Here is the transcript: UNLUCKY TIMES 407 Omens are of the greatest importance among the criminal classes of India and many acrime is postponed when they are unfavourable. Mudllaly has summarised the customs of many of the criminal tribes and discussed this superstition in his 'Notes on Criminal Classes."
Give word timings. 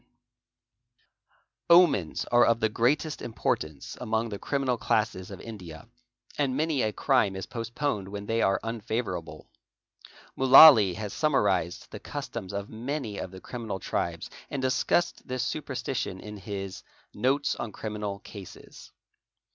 UNLUCKY 1.69 1.91
TIMES 1.91 2.23
407 2.25 2.25
Omens 2.25 2.25
are 2.31 2.45
of 2.51 2.59
the 2.59 2.69
greatest 2.69 3.21
importance 3.21 3.95
among 4.01 4.29
the 4.29 4.39
criminal 4.39 4.75
classes 4.75 5.29
of 5.29 5.39
India 5.39 5.87
and 6.39 6.57
many 6.57 6.79
acrime 6.79 7.35
is 7.37 7.45
postponed 7.45 8.07
when 8.07 8.25
they 8.25 8.41
are 8.41 8.59
unfavourable. 8.63 9.47
Mudllaly 10.35 10.95
has 10.95 11.13
summarised 11.13 11.91
the 11.91 11.99
customs 11.99 12.51
of 12.51 12.67
many 12.67 13.19
of 13.19 13.29
the 13.29 13.41
criminal 13.41 13.79
tribes 13.79 14.31
and 14.49 14.59
discussed 14.59 15.27
this 15.27 15.43
superstition 15.43 16.19
in 16.19 16.37
his 16.37 16.81
'Notes 17.13 17.55
on 17.57 17.71
Criminal 17.71 18.21
Classes." 18.25 18.91